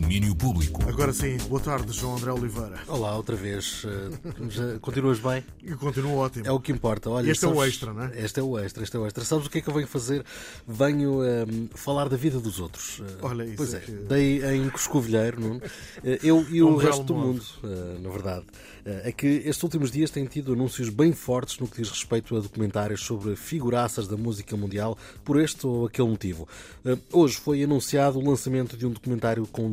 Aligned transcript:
Domínio 0.00 0.34
Público. 0.34 0.82
Agora 0.88 1.12
sim, 1.12 1.36
boa 1.48 1.60
tarde, 1.60 1.92
João 1.92 2.16
André 2.16 2.32
Oliveira. 2.32 2.80
Olá, 2.88 3.14
outra 3.14 3.36
vez. 3.36 3.86
Já 4.48 4.76
continuas 4.80 5.20
bem? 5.20 5.44
E 5.62 5.72
continuo 5.76 6.16
ótimo. 6.16 6.44
É 6.44 6.50
o 6.50 6.58
que 6.58 6.72
importa. 6.72 7.08
Olha, 7.10 7.30
este 7.30 7.42
sabes, 7.42 7.56
é 7.56 7.60
o 7.60 7.64
extra, 7.64 7.92
não 7.92 8.02
é? 8.02 8.24
Este 8.24 8.40
é 8.40 8.42
o 8.42 8.58
extra, 8.58 8.82
este 8.82 8.96
é 8.96 8.98
o 8.98 9.06
extra. 9.06 9.24
Sabes 9.24 9.46
o 9.46 9.50
que 9.50 9.58
é 9.58 9.60
que 9.60 9.70
eu 9.70 9.74
venho 9.74 9.86
fazer? 9.86 10.24
Venho 10.66 11.20
um, 11.22 11.68
falar 11.76 12.08
da 12.08 12.16
vida 12.16 12.40
dos 12.40 12.58
outros. 12.58 12.98
Uh, 12.98 13.04
Olha 13.22 13.44
isso. 13.44 13.56
Pois 13.56 13.72
é, 13.72 13.78
que... 13.78 13.92
dei 13.92 14.44
em 14.44 14.68
Coscovilheiro, 14.68 15.40
não? 15.40 15.58
Uh, 15.58 15.62
eu 16.24 16.44
e 16.50 16.60
o 16.60 16.70
Um 16.70 16.76
resto 16.76 17.04
do 17.04 17.14
mundo, 17.14 17.44
uh, 17.62 18.00
na 18.02 18.10
verdade. 18.10 18.46
É 18.86 19.10
que 19.12 19.26
estes 19.26 19.62
últimos 19.62 19.90
dias 19.90 20.10
têm 20.10 20.26
tido 20.26 20.52
anúncios 20.52 20.90
bem 20.90 21.10
fortes 21.14 21.58
no 21.58 21.66
que 21.66 21.80
diz 21.80 21.88
respeito 21.88 22.36
a 22.36 22.40
documentários 22.40 23.00
sobre 23.00 23.34
figuraças 23.34 24.06
da 24.06 24.14
música 24.14 24.58
mundial 24.58 24.98
por 25.24 25.40
este 25.40 25.66
ou 25.66 25.86
aquele 25.86 26.08
motivo. 26.08 26.46
Hoje 27.10 27.36
foi 27.36 27.62
anunciado 27.62 28.18
o 28.18 28.28
lançamento 28.28 28.76
de 28.76 28.84
um 28.84 28.90
documentário 28.90 29.46
com 29.46 29.72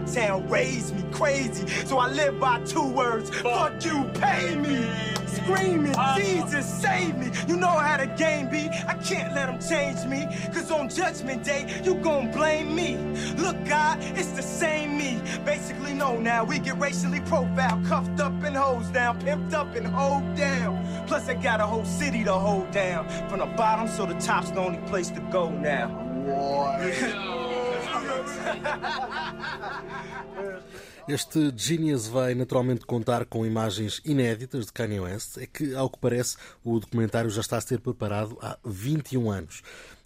town, 0.00 0.48
raised 0.48 0.94
me 0.94 1.04
crazy. 1.12 1.66
So 1.86 1.98
I 1.98 2.10
live 2.10 2.38
by 2.40 2.60
two 2.60 2.86
words, 2.86 3.30
fuck 3.30 3.84
you, 3.84 4.04
pay 4.14 4.56
me. 4.56 4.88
Screaming, 5.26 5.94
uh, 5.96 6.16
Jesus, 6.18 6.66
save 6.66 7.16
me. 7.16 7.30
You 7.48 7.56
know 7.56 7.70
how 7.70 7.96
the 7.96 8.06
game 8.06 8.50
be. 8.50 8.68
I 8.86 8.94
can't 9.02 9.34
let 9.34 9.46
them 9.46 9.58
change 9.60 10.04
me. 10.06 10.26
Cause 10.52 10.70
on 10.70 10.90
judgment 10.90 11.42
day, 11.42 11.80
you 11.82 11.94
gon' 11.94 12.30
blame 12.30 12.74
me. 12.74 12.98
Look, 13.36 13.56
God, 13.64 13.98
it's 14.02 14.32
the 14.32 14.42
same 14.42 14.98
me. 14.98 15.20
Basically, 15.44 15.94
no, 15.94 16.18
now 16.18 16.44
we 16.44 16.58
get 16.58 16.78
racially 16.78 17.20
profiled, 17.20 17.86
cuffed 17.86 18.20
up 18.20 18.42
and 18.42 18.56
hosed 18.56 18.92
down, 18.92 19.20
pimped 19.20 19.54
up 19.54 19.74
and 19.74 19.86
hold 19.86 20.34
down. 20.36 21.04
Plus, 21.06 21.28
I 21.28 21.34
got 21.34 21.60
a 21.60 21.66
whole 21.66 21.84
city 21.84 22.24
to 22.24 22.32
hold 22.34 22.70
down. 22.70 23.08
From 23.28 23.38
the 23.40 23.46
bottom, 23.46 23.88
so 23.88 24.06
the 24.06 24.14
top's 24.14 24.50
the 24.50 24.60
only 24.60 24.78
place 24.88 25.08
to 25.10 25.20
go 25.32 25.50
now. 25.50 25.88
Este 31.08 31.52
Genius 31.56 32.06
vai 32.06 32.32
naturalmente 32.32 32.86
contar 32.86 33.24
com 33.24 33.44
imagens 33.44 34.00
inéditas 34.04 34.66
de 34.66 34.72
Kanye 34.72 35.00
West. 35.00 35.36
É 35.36 35.46
que, 35.46 35.74
ao 35.74 35.90
que 35.90 35.98
parece, 35.98 36.36
o 36.62 36.78
documentário 36.78 37.28
já 37.28 37.40
está 37.40 37.58
a 37.58 37.60
ser 37.60 37.80
preparado 37.80 38.38
há 38.40 38.56
21 38.64 39.28
anos. 39.28 39.62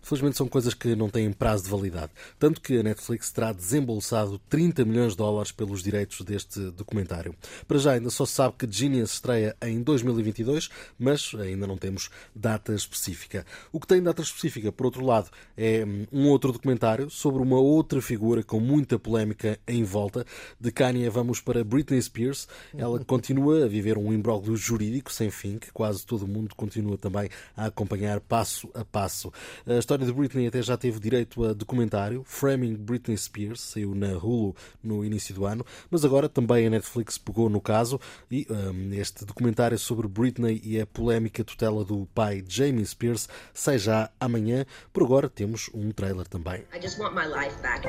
Felizmente 0.06 0.36
são 0.36 0.46
coisas 0.46 0.72
que 0.72 0.94
não 0.94 1.10
têm 1.10 1.32
prazo 1.32 1.64
de 1.64 1.70
validade. 1.70 2.12
Tanto 2.38 2.60
que 2.60 2.78
a 2.78 2.82
Netflix 2.84 3.32
terá 3.32 3.52
desembolsado 3.52 4.40
30 4.48 4.84
milhões 4.84 5.12
de 5.14 5.18
dólares 5.18 5.50
pelos 5.50 5.82
direitos 5.82 6.20
deste 6.20 6.60
documentário. 6.70 7.34
Para 7.66 7.76
já 7.76 7.94
ainda 7.94 8.08
só 8.08 8.24
se 8.24 8.34
sabe 8.34 8.54
que 8.56 8.70
Genius 8.70 9.14
estreia 9.14 9.56
em 9.60 9.82
2022, 9.82 10.68
mas 10.96 11.32
ainda 11.34 11.66
não 11.66 11.76
temos 11.76 12.08
data 12.32 12.72
específica. 12.72 13.44
O 13.72 13.80
que 13.80 13.86
tem 13.88 14.00
data 14.00 14.22
específica, 14.22 14.70
por 14.70 14.86
outro 14.86 15.04
lado, 15.04 15.28
é 15.58 15.84
um 16.12 16.28
outro 16.28 16.52
documentário 16.52 17.10
sobre 17.10 17.42
uma 17.42 17.58
outra 17.58 18.00
figura 18.00 18.44
com 18.44 18.60
muita 18.60 19.00
polémica 19.00 19.58
em 19.66 19.82
volta. 19.82 20.24
De 20.60 20.70
Kanye 20.70 21.08
vamos 21.08 21.40
para 21.40 21.64
Britney 21.64 22.00
Spears. 22.00 22.46
Ela 22.78 23.02
continua 23.04 23.64
a 23.64 23.66
viver 23.66 23.98
um 23.98 24.12
imbróglio 24.12 24.56
jurídico 24.56 25.12
sem 25.12 25.32
fim, 25.32 25.58
que 25.58 25.72
quase 25.72 26.06
todo 26.06 26.22
o 26.22 26.28
mundo 26.28 26.54
continua 26.54 26.96
também 26.96 27.28
a 27.56 27.66
acompanhar 27.66 28.20
passo 28.20 28.70
a 28.72 28.84
passo. 28.84 29.32
A 29.66 29.74
história 29.74 29.95
de 30.04 30.12
Britney 30.12 30.46
até 30.46 30.60
já 30.60 30.76
teve 30.76 30.98
direito 30.98 31.44
a 31.44 31.52
documentário, 31.52 32.22
Framing 32.24 32.74
Britney 32.74 33.16
Spears, 33.16 33.60
saiu 33.60 33.94
na 33.94 34.16
Hulu 34.16 34.54
no 34.82 35.04
início 35.04 35.34
do 35.34 35.46
ano, 35.46 35.64
mas 35.90 36.04
agora 36.04 36.28
também 36.28 36.66
a 36.66 36.70
Netflix 36.70 37.16
pegou 37.16 37.48
no 37.48 37.60
caso 37.60 38.00
e 38.30 38.46
um, 38.50 38.92
este 38.92 39.24
documentário 39.24 39.78
sobre 39.78 40.08
Britney 40.08 40.60
e 40.64 40.80
a 40.80 40.86
polémica 40.86 41.44
tutela 41.44 41.84
do 41.84 42.06
pai 42.14 42.44
Jamie 42.48 42.84
Spears 42.84 43.28
sai 43.54 43.78
já 43.78 44.10
amanhã. 44.20 44.66
Por 44.92 45.02
agora 45.02 45.28
temos 45.28 45.70
um 45.72 45.90
trailer 45.90 46.26
também. 46.26 46.64
I 46.74 46.80
just 46.80 46.98
want 46.98 47.14
my 47.14 47.26
life 47.26 47.56
back. 47.62 47.86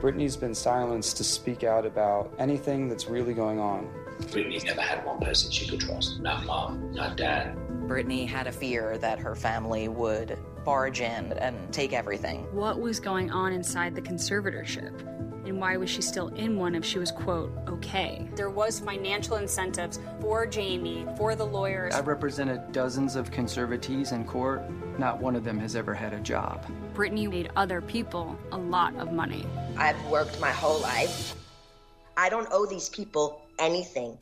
Brittany's 0.00 0.36
been 0.36 0.54
silenced 0.54 1.18
to 1.18 1.24
speak 1.24 1.62
out 1.62 1.86
about 1.86 2.32
anything 2.38 2.88
that's 2.88 3.06
really 3.10 3.34
going 3.34 3.58
on. 3.58 3.86
Brittany 4.32 4.58
never 4.64 4.80
had 4.80 5.04
one 5.04 5.18
person 5.20 5.50
she 5.50 5.68
could 5.68 5.80
trust. 5.80 6.20
Not 6.20 6.46
mom, 6.46 6.92
not 6.92 7.16
dad. 7.16 7.69
Brittany 7.90 8.24
had 8.24 8.46
a 8.46 8.52
fear 8.52 8.96
that 8.98 9.18
her 9.18 9.34
family 9.34 9.88
would 9.88 10.38
barge 10.64 11.00
in 11.00 11.32
and 11.32 11.72
take 11.72 11.92
everything. 11.92 12.42
What 12.54 12.78
was 12.78 13.00
going 13.00 13.32
on 13.32 13.52
inside 13.52 13.96
the 13.96 14.00
conservatorship? 14.00 14.96
And 15.44 15.58
why 15.58 15.76
was 15.76 15.90
she 15.90 16.00
still 16.00 16.28
in 16.28 16.56
one 16.56 16.76
if 16.76 16.84
she 16.84 17.00
was, 17.00 17.10
quote, 17.10 17.50
okay? 17.66 18.28
There 18.36 18.48
was 18.48 18.78
financial 18.78 19.38
incentives 19.38 19.98
for 20.20 20.46
Jamie, 20.46 21.04
for 21.16 21.34
the 21.34 21.44
lawyers. 21.44 21.92
I've 21.92 22.06
represented 22.06 22.70
dozens 22.70 23.16
of 23.16 23.32
conservatees 23.32 24.12
in 24.12 24.24
court. 24.24 24.62
Not 24.96 25.20
one 25.20 25.34
of 25.34 25.42
them 25.42 25.58
has 25.58 25.74
ever 25.74 25.92
had 25.92 26.12
a 26.12 26.20
job. 26.20 26.64
Brittany 26.94 27.26
made 27.26 27.50
other 27.56 27.80
people 27.80 28.38
a 28.52 28.56
lot 28.56 28.94
of 29.00 29.10
money. 29.10 29.44
I've 29.76 30.00
worked 30.06 30.38
my 30.38 30.52
whole 30.52 30.80
life. 30.80 31.34
I 32.16 32.28
don't 32.28 32.46
owe 32.52 32.66
these 32.66 32.88
people 32.88 33.42
anything. 33.58 34.16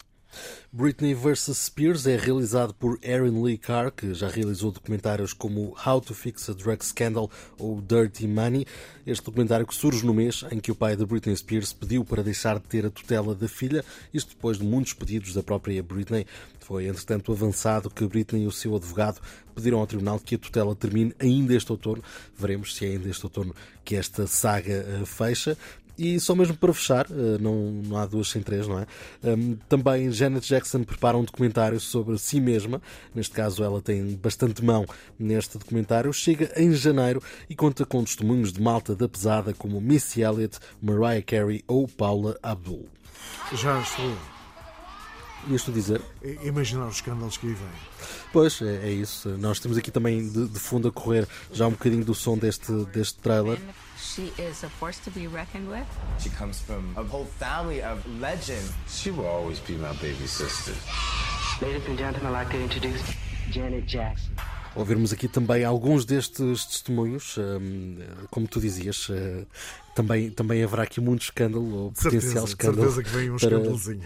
Britney 0.73 1.15
vs. 1.15 1.57
Spears 1.57 2.07
é 2.07 2.17
realizado 2.17 2.75
por 2.75 2.99
Erin 3.03 3.43
Lee 3.43 3.57
Carr, 3.57 3.91
que 3.91 4.13
já 4.13 4.29
realizou 4.29 4.71
documentários 4.71 5.33
como 5.33 5.75
How 5.85 6.01
to 6.01 6.15
Fix 6.15 6.49
a 6.51 6.53
Drug 6.53 6.85
Scandal 6.85 7.31
ou 7.59 7.81
Dirty 7.81 8.27
Money. 8.27 8.67
Este 9.07 9.25
documentário 9.25 9.67
que 9.67 9.75
surge 9.75 10.05
no 10.05 10.13
mês 10.13 10.45
em 10.51 10.61
que 10.61 10.71
o 10.71 10.75
pai 10.75 10.95
de 10.95 11.07
Britney 11.07 11.37
Spears 11.37 11.73
pediu 11.73 12.05
para 12.05 12.23
deixar 12.23 12.59
de 12.59 12.67
ter 12.67 12.85
a 12.85 12.91
tutela 12.91 13.35
da 13.35 13.49
filha, 13.49 13.85
isto 14.13 14.35
depois 14.35 14.59
de 14.59 14.65
muitos 14.65 14.93
pedidos 14.93 15.33
da 15.33 15.43
própria 15.43 15.83
Britney. 15.83 16.27
Foi, 16.61 16.87
entretanto, 16.87 17.33
avançado 17.33 17.89
que 17.89 18.07
Britney 18.07 18.43
e 18.43 18.47
o 18.47 18.53
seu 18.53 18.77
advogado 18.77 19.23
pediram 19.55 19.79
ao 19.79 19.87
tribunal 19.87 20.21
que 20.21 20.35
a 20.35 20.39
tutela 20.39 20.77
termine 20.77 21.15
ainda 21.19 21.55
este 21.55 21.73
outono. 21.73 22.05
Veremos 22.39 22.77
se 22.77 22.85
é 22.85 22.91
ainda 22.91 23.09
este 23.09 23.25
outono 23.25 23.55
que 23.83 23.97
esta 23.97 24.27
saga 24.27 24.85
uh, 25.01 25.07
fecha. 25.07 25.57
E 25.99 26.21
só 26.21 26.35
mesmo 26.35 26.57
para 26.57 26.73
fechar, 26.73 27.07
não, 27.41 27.55
não 27.71 27.97
há 27.97 28.07
duas 28.07 28.29
sem 28.29 28.41
três, 28.41 28.69
não 28.69 28.79
é? 28.79 28.87
Um, 29.25 29.57
também 29.69 30.13
Janet 30.13 30.47
Jackson 30.47 30.85
prepara 30.85 31.17
um 31.17 31.25
documentário 31.25 31.81
sobre 31.81 32.17
si 32.19 32.41
mesma. 32.41 32.81
Neste 33.15 33.35
caso, 33.35 33.65
ela 33.65 33.81
tem 33.83 34.15
bastante 34.15 34.65
mão 34.65 34.87
neste 35.19 35.59
documentário. 35.59 36.13
Chega 36.13 36.53
em 36.57 36.73
janeiro 36.73 37.23
e 37.51 37.57
conta 37.57 37.85
com 37.85 38.05
testemunhos 38.05 38.53
de 38.53 38.63
malta 38.63 38.95
da 38.95 39.09
pesada 39.09 39.53
como 39.53 39.81
Missy 39.81 40.23
Elliott, 40.23 40.59
Mariah 40.81 41.23
Carey 41.23 41.65
ou 41.67 41.89
Paula 41.89 42.39
Abdul. 42.43 42.87
Já 43.53 43.81
estou 43.81 44.38
Isto 45.51 45.73
dizer? 45.73 46.01
a 46.23 46.45
imaginar 46.45 46.87
os 46.87 46.97
escândalos 46.97 47.37
que 47.37 47.47
aí 47.47 47.55
vêm. 47.55 47.69
Pois, 48.33 48.61
é, 48.61 48.89
é 48.89 48.91
isso. 48.91 49.29
Nós 49.39 49.61
temos 49.61 49.79
aqui 49.79 49.91
também 49.91 50.29
de, 50.29 50.49
de 50.49 50.59
fundo 50.59 50.89
a 50.89 50.93
correr 50.93 51.27
já 51.53 51.67
um 51.67 51.71
bocadinho 51.71 52.05
do 52.05 52.15
som 52.15 52.37
deste, 52.37 52.73
deste 52.87 53.19
trailer. 53.21 53.59
She 53.99 54.33
is 54.39 54.65
a 54.65 54.69
force 54.69 55.01
to 55.05 55.11
be 55.11 55.27
reckoned 55.27 55.69
with. 55.69 55.87
She 56.19 56.31
comes 56.31 56.61
from 56.61 56.93
a 56.97 57.03
whole 57.03 57.27
family 57.39 57.81
of 57.83 58.01
legends. 58.21 58.73
She 58.89 59.11
will 59.11 59.27
always 59.27 59.61
be 59.61 59.75
my 59.75 59.93
baby 60.01 60.27
sister. 60.27 60.75
Ladies 61.61 61.87
and 61.89 61.99
gentlemen, 61.99 62.35
I'd 62.35 62.45
like 62.45 62.51
to 62.51 62.63
introduce 62.63 63.03
Janet 63.51 63.87
Jackson. 63.87 64.33
Ouvirmos 64.77 65.13
aqui 65.13 65.27
também 65.27 65.65
alguns 65.65 66.05
destes 66.05 66.65
testemunhos, 66.67 67.37
hum, 67.37 67.99
como 68.31 68.47
tu 68.47 68.61
dizias, 68.61 69.09
uh, 69.09 69.45
também, 69.99 70.31
também 70.31 70.63
haverá 70.63 70.85
aqui 70.85 71.01
muito 71.01 71.23
escândalo, 71.23 71.75
ou 71.75 71.93
potencial 71.93 72.47
certeza, 72.47 72.47
escândalo 72.47 73.03
que 73.03 73.11
vem 73.11 73.31
um 73.31 73.37
para, 73.39 73.59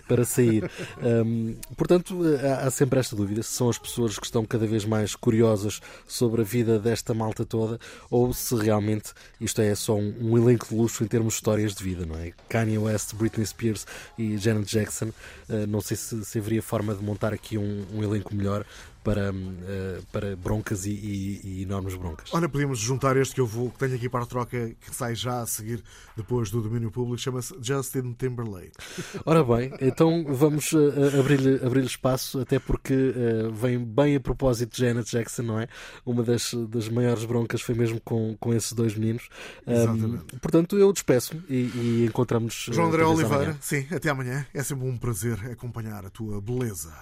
para 0.08 0.24
sair. 0.24 0.70
um, 1.02 1.54
portanto, 1.76 2.18
há, 2.42 2.66
há 2.66 2.70
sempre 2.70 2.98
esta 2.98 3.14
dúvida 3.14 3.42
se 3.42 3.50
são 3.50 3.68
as 3.68 3.78
pessoas 3.78 4.18
que 4.18 4.24
estão 4.24 4.44
cada 4.44 4.66
vez 4.66 4.86
mais 4.86 5.14
curiosas 5.14 5.80
sobre 6.06 6.40
a 6.40 6.44
vida 6.44 6.78
desta 6.78 7.12
malta 7.12 7.44
toda 7.44 7.78
ou 8.10 8.32
se 8.32 8.54
realmente 8.56 9.12
isto 9.38 9.60
é 9.60 9.74
só 9.74 9.96
um, 9.96 10.14
um 10.20 10.38
elenco 10.38 10.66
de 10.66 10.74
luxo 10.74 11.04
em 11.04 11.06
termos 11.06 11.34
de 11.34 11.38
histórias 11.38 11.74
de 11.74 11.84
vida, 11.84 12.06
não 12.06 12.16
é? 12.16 12.32
Kanye 12.48 12.78
West, 12.78 13.14
Britney 13.14 13.46
Spears 13.46 13.86
e 14.16 14.38
Janet 14.38 14.66
Jackson, 14.66 15.08
uh, 15.48 15.66
não 15.68 15.80
sei 15.80 15.96
se, 15.96 16.24
se 16.24 16.38
haveria 16.38 16.62
forma 16.62 16.94
de 16.94 17.02
montar 17.02 17.34
aqui 17.34 17.58
um, 17.58 17.84
um 17.92 18.02
elenco 18.02 18.34
melhor 18.34 18.64
para, 19.02 19.32
uh, 19.32 20.02
para 20.12 20.36
broncas 20.36 20.86
e, 20.86 20.90
e, 20.90 21.40
e, 21.44 21.62
enormes 21.62 21.94
broncas. 21.94 22.32
Olha, 22.32 22.48
podíamos 22.48 22.78
juntar 22.78 23.16
este 23.16 23.34
que 23.34 23.40
eu 23.40 23.46
vou, 23.46 23.70
que 23.70 23.78
tenho 23.78 23.94
aqui 23.94 24.08
para 24.08 24.22
a 24.22 24.26
troca, 24.26 24.72
que 24.80 24.94
sai 24.94 25.14
já 25.14 25.40
a 25.40 25.46
seguir 25.46 25.81
depois 26.16 26.50
do 26.50 26.60
domínio 26.60 26.90
público, 26.90 27.18
chama-se 27.18 27.54
Justin 27.60 28.12
Timberlake. 28.12 28.72
Ora 29.24 29.42
bem, 29.44 29.72
então 29.80 30.24
vamos 30.28 30.72
uh, 30.72 31.18
abrir-lhe 31.18 31.64
abrir 31.64 31.84
espaço, 31.84 32.40
até 32.40 32.58
porque 32.58 32.94
uh, 32.94 33.52
vem 33.52 33.78
bem 33.78 34.16
a 34.16 34.20
propósito 34.20 34.74
de 34.74 34.80
Janet 34.80 35.10
Jackson, 35.10 35.42
não 35.42 35.60
é? 35.60 35.68
Uma 36.04 36.22
das, 36.22 36.54
das 36.68 36.88
maiores 36.88 37.24
broncas 37.24 37.60
foi 37.60 37.74
mesmo 37.74 38.00
com, 38.00 38.36
com 38.38 38.52
esses 38.54 38.72
dois 38.72 38.94
meninos. 38.94 39.28
Exatamente. 39.66 40.34
Um, 40.34 40.38
portanto, 40.38 40.78
eu 40.78 40.92
despeço-me 40.92 41.42
e, 41.48 41.54
e 41.74 42.06
encontramos. 42.06 42.68
João 42.70 42.88
André 42.88 43.04
Oliveira, 43.04 43.56
sim, 43.60 43.86
até 43.90 44.10
amanhã. 44.10 44.46
É 44.52 44.62
sempre 44.62 44.86
um 44.86 44.96
prazer 44.96 45.38
acompanhar 45.50 46.04
a 46.04 46.10
tua 46.10 46.40
beleza. 46.40 46.92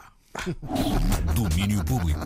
Domínio 1.34 1.84
Público. 1.84 2.20